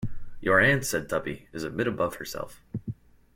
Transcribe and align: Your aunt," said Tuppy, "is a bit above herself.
Your 0.39 0.59
aunt," 0.59 0.83
said 0.83 1.07
Tuppy, 1.07 1.47
"is 1.53 1.63
a 1.63 1.69
bit 1.69 1.85
above 1.87 2.15
herself. 2.15 2.63